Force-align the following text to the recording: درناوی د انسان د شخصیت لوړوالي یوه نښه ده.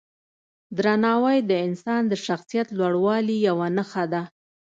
درناوی 0.77 1.37
د 1.49 1.51
انسان 1.67 2.01
د 2.07 2.13
شخصیت 2.25 2.67
لوړوالي 2.79 3.37
یوه 3.47 3.67
نښه 3.77 4.05
ده. 4.13 4.21